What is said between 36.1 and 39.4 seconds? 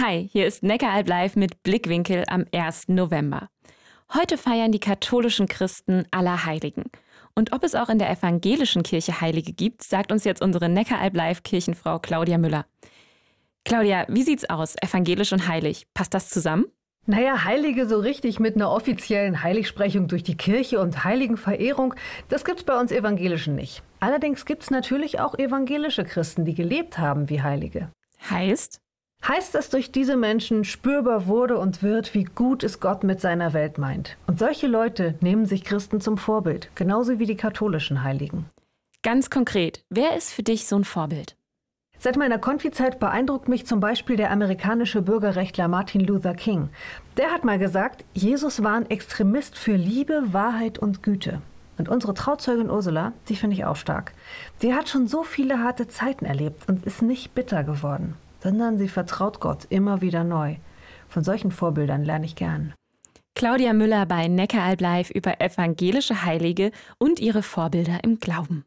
Vorbild, genauso wie die katholischen Heiligen. Ganz